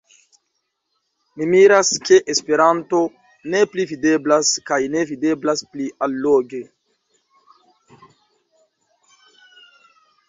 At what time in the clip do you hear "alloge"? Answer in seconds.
6.07-6.63